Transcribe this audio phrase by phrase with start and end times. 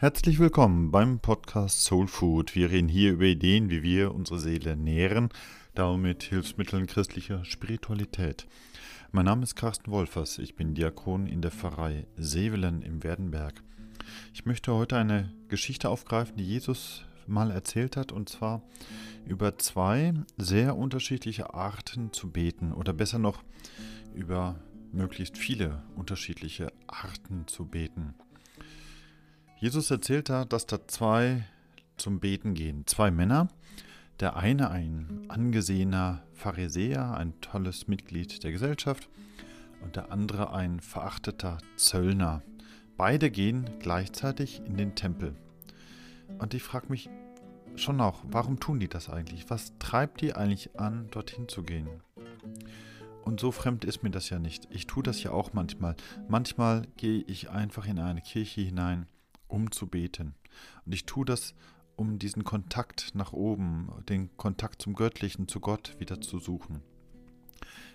[0.00, 2.54] Herzlich willkommen beim Podcast Soul Food.
[2.54, 5.28] Wir reden hier über Ideen, wie wir unsere Seele nähren,
[5.74, 8.46] darum mit Hilfsmitteln christlicher Spiritualität.
[9.10, 13.60] Mein Name ist Carsten Wolfers, ich bin Diakon in der Pfarrei Sevelen im Werdenberg.
[14.32, 18.62] Ich möchte heute eine Geschichte aufgreifen, die Jesus mal erzählt hat, und zwar
[19.26, 23.42] über zwei sehr unterschiedliche Arten zu beten oder besser noch
[24.14, 24.60] über
[24.92, 28.14] möglichst viele unterschiedliche Arten zu beten.
[29.60, 31.44] Jesus erzählt da, dass da zwei
[31.96, 32.86] zum Beten gehen.
[32.86, 33.48] Zwei Männer.
[34.20, 39.08] Der eine ein angesehener Pharisäer, ein tolles Mitglied der Gesellschaft,
[39.80, 42.42] und der andere ein verachteter Zöllner.
[42.96, 45.34] Beide gehen gleichzeitig in den Tempel.
[46.38, 47.08] Und ich frage mich
[47.74, 49.50] schon auch, warum tun die das eigentlich?
[49.50, 51.88] Was treibt die eigentlich an, dorthin zu gehen?
[53.24, 54.68] Und so fremd ist mir das ja nicht.
[54.70, 55.96] Ich tue das ja auch manchmal.
[56.28, 59.06] Manchmal gehe ich einfach in eine Kirche hinein
[59.48, 60.34] um zu beten.
[60.84, 61.54] Und ich tue das,
[61.96, 66.80] um diesen Kontakt nach oben, den Kontakt zum Göttlichen, zu Gott wieder zu suchen.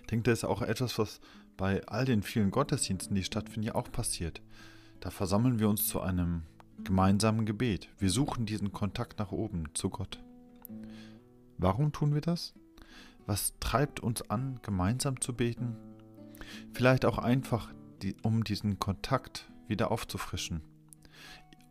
[0.02, 1.20] Ich denke, das ist auch etwas, was
[1.56, 4.42] bei all den vielen Gottesdiensten, die stattfinden, ja auch passiert.
[5.00, 6.42] Da versammeln wir uns zu einem
[6.82, 7.88] gemeinsamen Gebet.
[7.98, 10.22] Wir suchen diesen Kontakt nach oben zu Gott.
[11.56, 12.52] Warum tun wir das?
[13.26, 15.76] Was treibt uns an, gemeinsam zu beten?
[16.74, 17.72] Vielleicht auch einfach,
[18.22, 20.60] um diesen Kontakt wieder aufzufrischen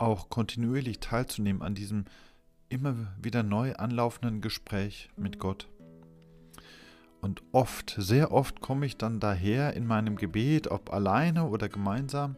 [0.04, 2.06] auch kontinuierlich teilzunehmen an diesem
[2.70, 5.68] immer wieder neu anlaufenden Gespräch mit Gott.
[7.22, 12.36] Und oft, sehr oft komme ich dann daher in meinem Gebet, ob alleine oder gemeinsam,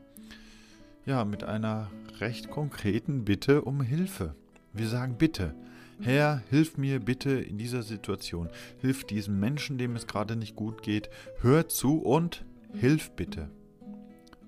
[1.05, 4.35] ja, mit einer recht konkreten Bitte um Hilfe.
[4.73, 5.55] Wir sagen bitte,
[6.01, 8.49] Herr, hilf mir bitte in dieser Situation.
[8.79, 11.09] Hilf diesem Menschen, dem es gerade nicht gut geht.
[11.39, 12.43] Hör zu und
[12.73, 13.49] hilf bitte.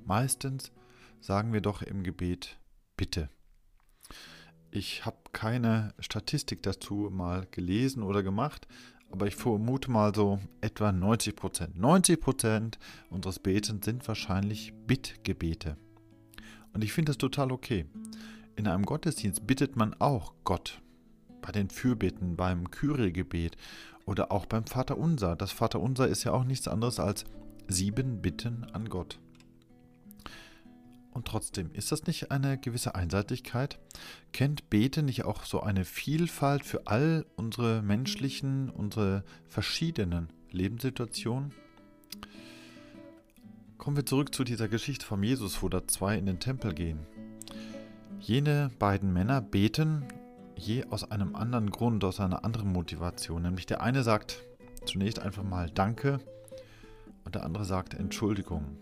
[0.05, 0.71] Meistens
[1.21, 2.57] sagen wir doch im Gebet,
[2.98, 3.30] bitte.
[4.72, 8.68] Ich habe keine Statistik dazu mal gelesen oder gemacht,
[9.09, 11.78] aber ich vermute mal so etwa 90 Prozent.
[11.80, 15.78] 90 Prozent unseres Betens sind wahrscheinlich Bittgebete.
[16.74, 17.86] Und ich finde das total okay.
[18.56, 20.81] In einem Gottesdienst bittet man auch Gott.
[21.41, 23.56] Bei den Fürbitten, beim Kyriegebet
[24.06, 25.36] oder auch beim Vaterunser.
[25.36, 27.25] Das Vaterunser ist ja auch nichts anderes als
[27.68, 29.19] sieben Bitten an Gott.
[31.17, 33.79] Und trotzdem, ist das nicht eine gewisse Einseitigkeit?
[34.33, 41.53] Kennt Bete nicht auch so eine Vielfalt für all unsere menschlichen, unsere verschiedenen Lebenssituationen?
[43.79, 47.00] Kommen wir zurück zu dieser Geschichte von Jesus, wo da zwei in den Tempel gehen.
[48.19, 50.06] Jene beiden Männer beten
[50.56, 53.41] je aus einem anderen Grund, aus einer anderen Motivation.
[53.41, 54.44] Nämlich der eine sagt
[54.85, 56.19] zunächst einfach mal Danke
[57.25, 58.77] und der andere sagt Entschuldigung.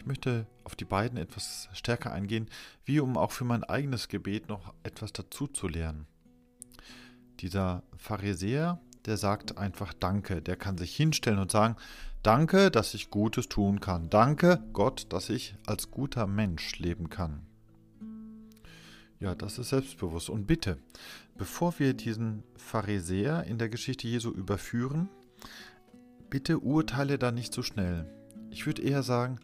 [0.00, 2.48] Ich möchte auf die beiden etwas stärker eingehen,
[2.86, 6.06] wie um auch für mein eigenes Gebet noch etwas dazu zu lernen.
[7.40, 11.76] Dieser Pharisäer, der sagt einfach Danke, der kann sich hinstellen und sagen,
[12.22, 14.08] Danke, dass ich Gutes tun kann.
[14.08, 17.42] Danke, Gott, dass ich als guter Mensch leben kann.
[19.18, 20.30] Ja, das ist selbstbewusst.
[20.30, 20.78] Und bitte,
[21.36, 25.10] bevor wir diesen Pharisäer in der Geschichte Jesu überführen,
[26.30, 28.06] bitte urteile da nicht so schnell.
[28.50, 29.38] Ich würde eher sagen,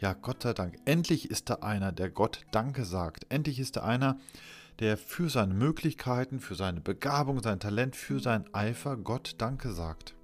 [0.00, 3.26] ja, Gott sei Dank, endlich ist da einer, der Gott Danke sagt.
[3.30, 4.18] Endlich ist da einer,
[4.78, 10.14] der für seine Möglichkeiten, für seine Begabung, sein Talent, für sein Eifer Gott Danke sagt.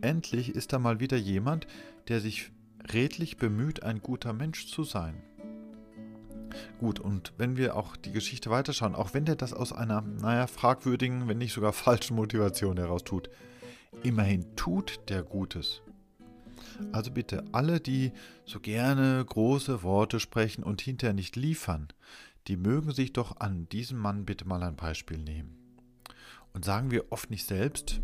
[0.00, 1.68] Endlich ist da mal wieder jemand,
[2.08, 2.50] der sich
[2.92, 5.22] redlich bemüht, ein guter Mensch zu sein.
[6.78, 10.48] Gut, und wenn wir auch die Geschichte weiterschauen, auch wenn der das aus einer, naja,
[10.48, 13.30] fragwürdigen, wenn nicht sogar falschen Motivation heraus tut,
[14.02, 15.82] immerhin tut der Gutes.
[16.92, 18.12] Also bitte, alle, die
[18.44, 21.88] so gerne große Worte sprechen und hinterher nicht liefern,
[22.46, 25.56] die mögen sich doch an diesem Mann bitte mal ein Beispiel nehmen.
[26.52, 28.00] Und sagen wir oft nicht selbst,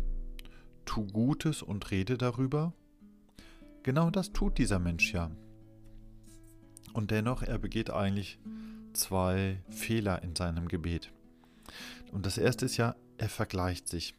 [0.85, 2.73] tu Gutes und rede darüber?
[3.83, 5.31] Genau das tut dieser Mensch ja.
[6.93, 8.39] Und dennoch, er begeht eigentlich
[8.93, 11.11] zwei Fehler in seinem Gebet.
[12.11, 14.15] Und das erste ist ja, er vergleicht sich.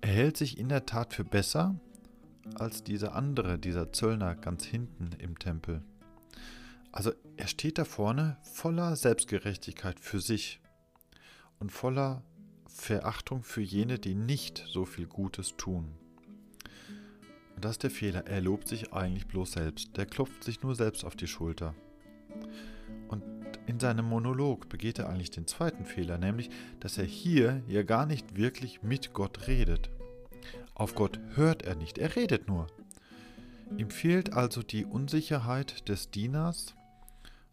[0.00, 1.80] Er hält sich in der Tat für besser
[2.54, 5.82] als dieser andere, dieser Zöllner ganz hinten im Tempel.
[6.90, 10.60] Also er steht da vorne voller Selbstgerechtigkeit für sich
[11.58, 12.22] und voller
[12.66, 15.92] Verachtung für jene, die nicht so viel Gutes tun.
[17.54, 18.26] Und das ist der Fehler.
[18.26, 19.96] Er lobt sich eigentlich bloß selbst.
[19.96, 21.74] Der klopft sich nur selbst auf die Schulter.
[23.08, 23.22] Und
[23.66, 26.50] in seinem Monolog begeht er eigentlich den zweiten Fehler, nämlich,
[26.80, 29.90] dass er hier ja gar nicht wirklich mit Gott redet.
[30.82, 32.66] Auf Gott hört er nicht, er redet nur.
[33.78, 36.74] Ihm fehlt also die Unsicherheit des Dieners,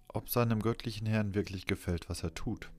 [0.08, 2.72] ob seinem göttlichen Herrn wirklich gefällt, was er tut.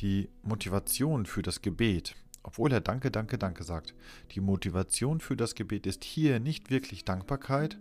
[0.00, 3.94] Die Motivation für das Gebet, obwohl er Danke, Danke, Danke sagt,
[4.32, 7.78] die Motivation für das Gebet ist hier nicht wirklich Dankbarkeit,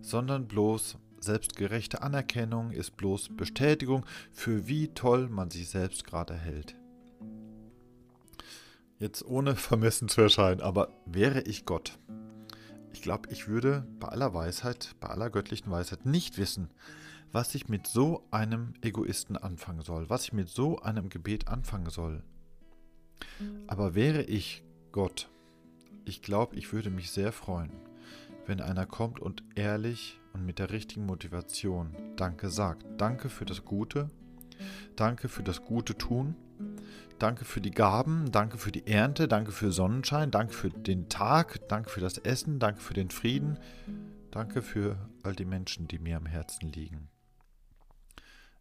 [0.00, 6.76] sondern bloß selbstgerechte Anerkennung, ist bloß Bestätigung für wie toll man sich selbst gerade hält.
[9.02, 11.98] Jetzt ohne vermessen zu erscheinen, aber wäre ich Gott,
[12.92, 16.70] ich glaube, ich würde bei aller Weisheit, bei aller göttlichen Weisheit nicht wissen,
[17.32, 21.90] was ich mit so einem Egoisten anfangen soll, was ich mit so einem Gebet anfangen
[21.90, 22.22] soll.
[23.66, 24.62] Aber wäre ich
[24.92, 25.28] Gott,
[26.04, 27.72] ich glaube, ich würde mich sehr freuen,
[28.46, 32.84] wenn einer kommt und ehrlich und mit der richtigen Motivation Danke sagt.
[32.98, 34.10] Danke für das Gute,
[34.94, 36.36] danke für das gute Tun,
[37.18, 41.68] danke für die Gaben, danke für die Ernte, danke für Sonnenschein, danke für den Tag,
[41.68, 43.58] danke für das Essen, danke für den Frieden,
[44.30, 47.08] danke für all die Menschen, die mir am Herzen liegen.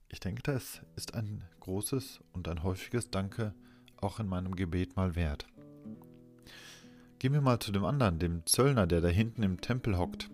[0.10, 3.54] Ich denke, das ist ein großes und ein häufiges Danke
[4.02, 5.48] auch in meinem Gebet mal wert.
[7.20, 10.30] Gehen wir mal zu dem anderen, dem Zöllner, der da hinten im Tempel hockt.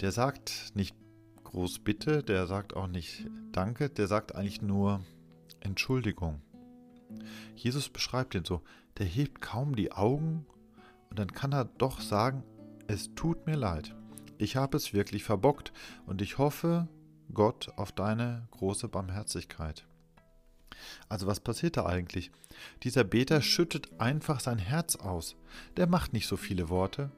[0.00, 0.96] Der sagt nicht
[1.44, 5.04] groß Bitte, der sagt auch nicht Danke, der sagt eigentlich nur
[5.60, 6.40] Entschuldigung.
[7.54, 8.62] Jesus beschreibt ihn so,
[8.98, 10.46] der hebt kaum die Augen
[11.10, 12.42] und dann kann er doch sagen,
[12.86, 13.94] es tut mir leid,
[14.38, 15.72] ich habe es wirklich verbockt
[16.06, 16.88] und ich hoffe,
[17.34, 19.86] Gott, auf deine große Barmherzigkeit.
[21.08, 22.30] Also was passiert da eigentlich?
[22.82, 25.36] Dieser Beter schüttet einfach sein Herz aus.
[25.76, 27.10] Der macht nicht so viele Worte.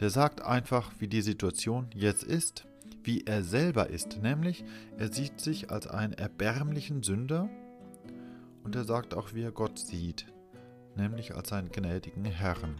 [0.00, 2.66] Der sagt einfach, wie die Situation jetzt ist,
[3.02, 4.64] wie er selber ist, nämlich
[4.98, 7.48] er sieht sich als einen erbärmlichen Sünder
[8.66, 10.26] und er sagt auch, wie er Gott sieht,
[10.96, 12.74] nämlich als einen gnädigen Herrn.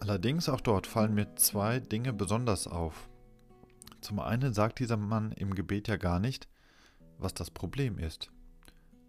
[0.00, 3.10] Allerdings auch dort fallen mir zwei Dinge besonders auf.
[4.00, 6.48] Zum einen sagt dieser Mann im Gebet ja gar nicht,
[7.18, 8.30] was das Problem ist.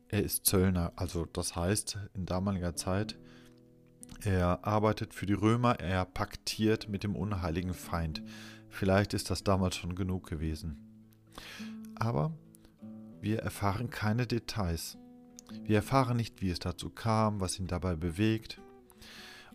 [0.10, 3.18] Er ist Zöllner, also das heißt in damaliger Zeit,
[4.22, 8.22] er arbeitet für die Römer, er paktiert mit dem unheiligen Feind.
[8.68, 11.16] Vielleicht ist das damals schon genug gewesen.
[11.96, 12.34] Aber
[13.22, 14.98] wir erfahren keine Details.
[15.64, 18.62] Wir erfahren nicht, wie es dazu kam, was ihn dabei bewegt.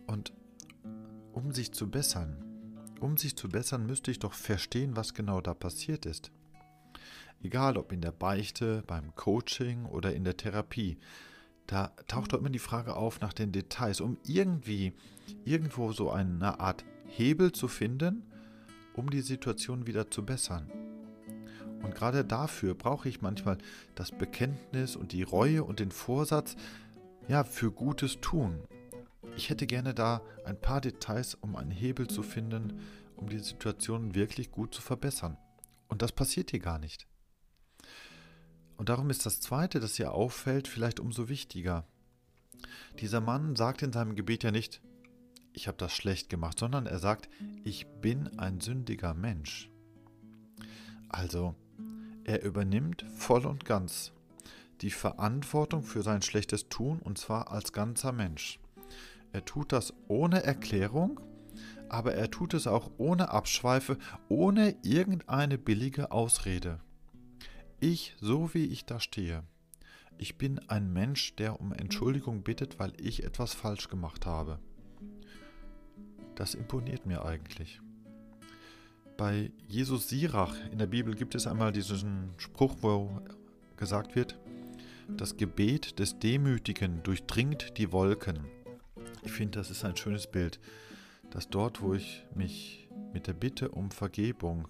[0.07, 0.33] Und
[1.33, 2.37] um sich zu bessern,
[2.99, 6.31] um sich zu bessern, müsste ich doch verstehen, was genau da passiert ist.
[7.41, 10.97] Egal ob in der Beichte, beim Coaching oder in der Therapie,
[11.65, 14.93] da taucht doch immer die Frage auf nach den Details, um irgendwie
[15.45, 18.23] irgendwo so eine Art Hebel zu finden,
[18.93, 20.69] um die Situation wieder zu bessern.
[21.83, 23.57] Und gerade dafür brauche ich manchmal
[23.95, 26.55] das Bekenntnis und die Reue und den Vorsatz,
[27.27, 28.59] ja, für Gutes tun.
[29.35, 32.81] Ich hätte gerne da ein paar Details, um einen Hebel zu finden,
[33.15, 35.37] um die Situation wirklich gut zu verbessern.
[35.87, 37.07] Und das passiert hier gar nicht.
[38.77, 41.85] Und darum ist das Zweite, das hier auffällt, vielleicht umso wichtiger.
[42.99, 44.81] Dieser Mann sagt in seinem Gebet ja nicht,
[45.53, 47.29] ich habe das schlecht gemacht, sondern er sagt,
[47.63, 49.69] ich bin ein sündiger Mensch.
[51.09, 51.55] Also,
[52.23, 54.11] er übernimmt voll und ganz
[54.81, 58.59] die Verantwortung für sein schlechtes Tun und zwar als ganzer Mensch.
[59.31, 61.19] Er tut das ohne Erklärung,
[61.87, 63.97] aber er tut es auch ohne Abschweife,
[64.27, 66.79] ohne irgendeine billige Ausrede.
[67.79, 69.43] Ich, so wie ich da stehe,
[70.17, 74.59] ich bin ein Mensch, der um Entschuldigung bittet, weil ich etwas falsch gemacht habe.
[76.35, 77.81] Das imponiert mir eigentlich.
[79.17, 83.21] Bei Jesus Sirach in der Bibel gibt es einmal diesen Spruch, wo
[83.77, 84.37] gesagt wird,
[85.07, 88.39] das Gebet des Demütigen durchdringt die Wolken.
[89.23, 90.59] Ich finde, das ist ein schönes Bild,
[91.29, 94.67] dass dort, wo ich mich mit der Bitte um Vergebung,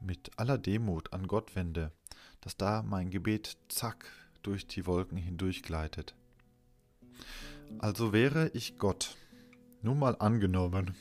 [0.00, 1.92] mit aller Demut an Gott wende,
[2.40, 4.10] dass da mein Gebet zack
[4.42, 6.14] durch die Wolken hindurchgleitet.
[7.78, 9.16] Also wäre ich Gott,
[9.82, 10.94] nur mal angenommen.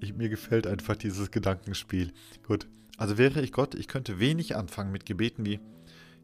[0.00, 2.12] Ich, mir gefällt einfach dieses Gedankenspiel.
[2.46, 2.66] Gut,
[2.96, 5.60] also wäre ich Gott, ich könnte wenig anfangen mit Gebeten wie,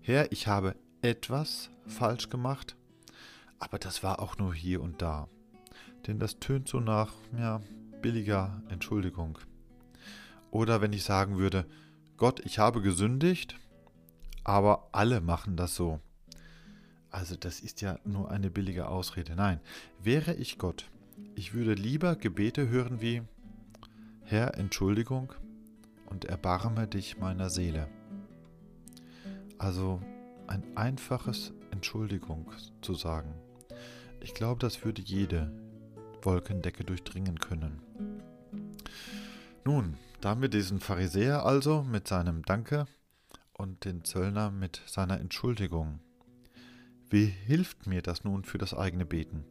[0.01, 2.77] Herr, ich habe etwas falsch gemacht,
[3.59, 5.29] aber das war auch nur hier und da
[6.07, 7.61] denn das tönt so nach, ja,
[8.03, 9.39] billiger Entschuldigung.
[10.51, 11.67] Oder wenn ich sagen würde,
[12.17, 13.57] Gott, ich habe gesündigt,
[14.45, 16.01] aber alle machen das so.
[17.11, 19.35] Also das ist ja nur eine billige Ausrede.
[19.35, 19.61] Nein,
[20.03, 20.91] wäre ich Gott,
[21.35, 23.23] ich würde lieber Gebete hören wie,
[24.27, 25.35] Herr, Entschuldigung
[26.07, 27.89] und erbarme dich meiner Seele.
[29.59, 30.01] Also
[30.47, 32.51] ein einfaches Entschuldigung
[32.81, 33.35] zu sagen.
[34.21, 35.53] Ich glaube, das würde jede,
[36.23, 37.83] Wolkendecke durchdringen können.
[39.67, 42.87] Nun, da haben wir diesen Pharisäer also mit seinem Danke
[43.53, 46.01] und den Zöllner mit seiner Entschuldigung.
[47.11, 49.45] Wie hilft mir das nun für das eigene Beten?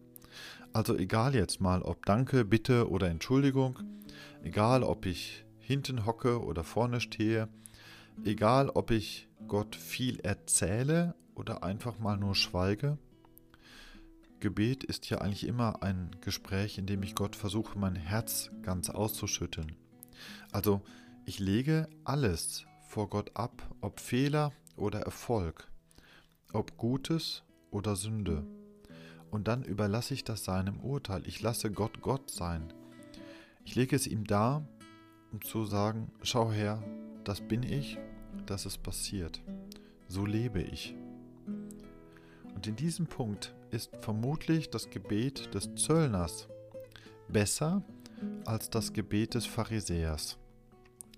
[0.73, 3.79] Also egal jetzt mal, ob Danke, Bitte oder Entschuldigung,
[4.43, 7.47] egal ob ich hinten hocke oder vorne stehe,
[8.23, 12.97] egal ob ich Gott viel erzähle oder einfach mal nur schweige,
[14.39, 18.89] Gebet ist ja eigentlich immer ein Gespräch, in dem ich Gott versuche, mein Herz ganz
[18.89, 19.77] auszuschütten.
[20.51, 20.81] Also
[21.25, 25.71] ich lege alles vor Gott ab, ob Fehler oder Erfolg,
[26.51, 28.45] ob Gutes oder Sünde.
[29.33, 31.25] Und dann überlasse ich das seinem Urteil.
[31.25, 32.71] Ich lasse Gott Gott sein.
[33.65, 34.63] Ich lege es ihm dar,
[35.31, 36.83] um zu sagen, schau her,
[37.23, 37.97] das bin ich,
[38.45, 39.41] das ist passiert.
[40.07, 40.95] So lebe ich.
[42.53, 46.47] Und in diesem Punkt ist vermutlich das Gebet des Zöllners
[47.27, 47.81] besser
[48.45, 50.37] als das Gebet des Pharisäers.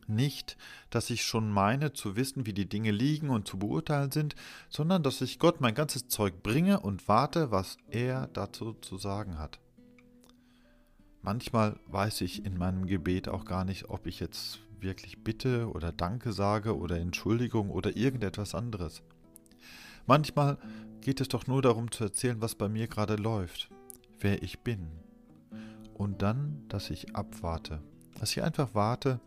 [0.07, 0.57] Nicht,
[0.89, 4.35] dass ich schon meine zu wissen, wie die Dinge liegen und zu beurteilen sind,
[4.69, 9.39] sondern dass ich Gott mein ganzes Zeug bringe und warte, was er dazu zu sagen
[9.39, 9.59] hat.
[11.21, 15.91] Manchmal weiß ich in meinem Gebet auch gar nicht, ob ich jetzt wirklich Bitte oder
[15.91, 19.01] Danke sage oder Entschuldigung oder irgendetwas anderes.
[20.05, 20.59] Manchmal
[21.01, 23.69] geht es doch nur darum zu erzählen, was bei mir gerade läuft,
[24.19, 24.87] wer ich bin.
[25.95, 27.81] Und dann, dass ich abwarte,
[28.19, 29.19] dass ich einfach warte,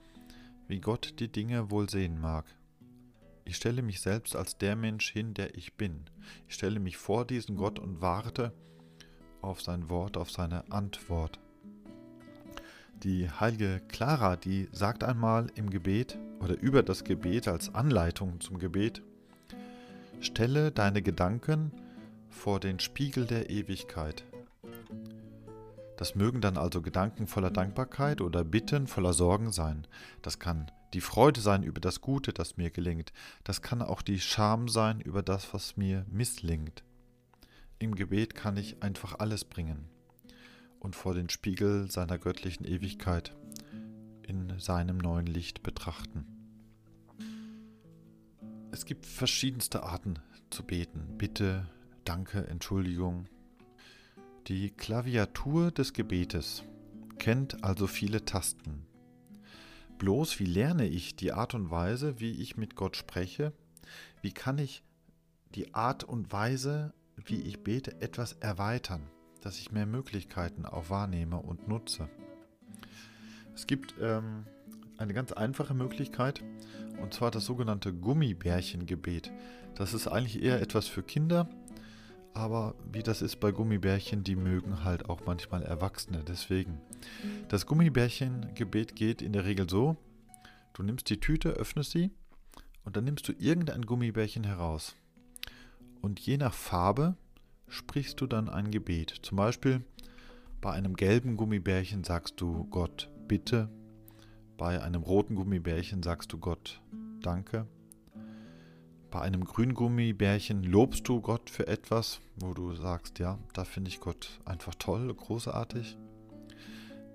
[0.68, 2.44] wie Gott die Dinge wohl sehen mag.
[3.44, 6.04] Ich stelle mich selbst als der Mensch hin, der ich bin.
[6.46, 8.52] Ich stelle mich vor diesen Gott und warte
[9.40, 11.38] auf sein Wort, auf seine Antwort.
[13.02, 18.58] Die heilige Clara, die sagt einmal im Gebet oder über das Gebet als Anleitung zum
[18.58, 19.02] Gebet,
[20.20, 21.72] stelle deine Gedanken
[22.28, 24.24] vor den Spiegel der Ewigkeit.
[25.98, 29.84] Das mögen dann also Gedanken voller Dankbarkeit oder Bitten voller Sorgen sein.
[30.22, 33.12] Das kann die Freude sein über das Gute, das mir gelingt.
[33.42, 36.84] Das kann auch die Scham sein über das, was mir misslingt.
[37.80, 39.88] Im Gebet kann ich einfach alles bringen
[40.78, 43.34] und vor den Spiegel seiner göttlichen Ewigkeit
[44.22, 46.24] in seinem neuen Licht betrachten.
[48.70, 51.18] Es gibt verschiedenste Arten zu beten.
[51.18, 51.66] Bitte,
[52.04, 53.26] Danke, Entschuldigung,
[54.48, 56.64] die Klaviatur des Gebetes
[57.18, 58.86] kennt also viele Tasten.
[59.98, 63.52] Bloß wie lerne ich die Art und Weise, wie ich mit Gott spreche?
[64.22, 64.82] Wie kann ich
[65.54, 69.02] die Art und Weise, wie ich bete, etwas erweitern,
[69.42, 72.08] dass ich mehr Möglichkeiten auch wahrnehme und nutze?
[73.54, 74.46] Es gibt ähm,
[74.96, 76.42] eine ganz einfache Möglichkeit,
[77.02, 79.30] und zwar das sogenannte Gummibärchengebet.
[79.74, 81.50] Das ist eigentlich eher etwas für Kinder,
[82.38, 86.22] aber wie das ist bei Gummibärchen, die mögen halt auch manchmal Erwachsene.
[86.26, 86.80] Deswegen.
[87.48, 89.96] Das Gummibärchengebet geht in der Regel so:
[90.72, 92.10] Du nimmst die Tüte, öffnest sie
[92.84, 94.94] und dann nimmst du irgendein Gummibärchen heraus.
[96.00, 97.16] Und je nach Farbe
[97.66, 99.14] sprichst du dann ein Gebet.
[99.22, 99.84] Zum Beispiel
[100.60, 103.68] bei einem gelben Gummibärchen sagst du Gott bitte.
[104.56, 106.80] Bei einem roten Gummibärchen sagst du Gott
[107.20, 107.66] danke.
[109.10, 114.00] Bei einem Grüngummibärchen lobst du Gott für etwas, wo du sagst, ja, da finde ich
[114.00, 115.96] Gott einfach toll, großartig.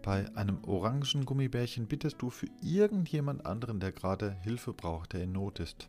[0.01, 5.33] Bei einem orangen Gummibärchen bittest du für irgendjemand anderen, der gerade Hilfe braucht, der in
[5.33, 5.87] Not ist.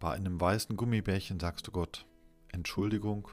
[0.00, 2.04] Bei einem weißen Gummibärchen sagst du Gott,
[2.48, 3.28] Entschuldigung.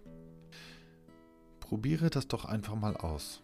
[1.59, 3.41] Probiere das doch einfach mal aus.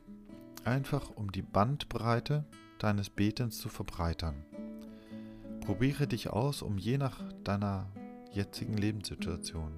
[0.63, 2.45] Einfach um die Bandbreite
[2.77, 4.45] deines Betens zu verbreitern.
[5.65, 7.91] Probiere dich aus, um je nach deiner
[8.31, 9.71] jetzigen Lebenssituation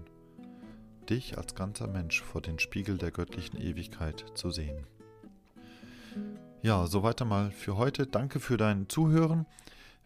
[1.10, 4.86] dich als ganzer Mensch vor den Spiegel der göttlichen Ewigkeit zu sehen.
[6.62, 8.06] Ja, soweit einmal für heute.
[8.06, 9.46] Danke für dein Zuhören.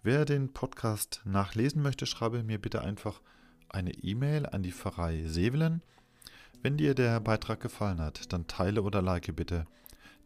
[0.04, 3.20] Wer den Podcast nachlesen möchte, schreibe mir bitte einfach
[3.68, 5.82] eine E-Mail an die Pfarrei Sevelen.
[6.62, 9.66] Wenn dir der Beitrag gefallen hat, dann teile oder like bitte,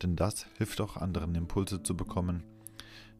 [0.03, 2.43] denn das hilft auch anderen Impulse zu bekommen,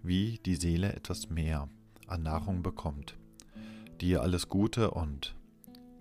[0.04, 1.70] wie die Seele etwas mehr
[2.08, 3.18] an Nahrung bekommt.
[4.02, 5.36] Dir alles Gute und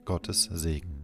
[0.04, 1.03] Gottes Segen.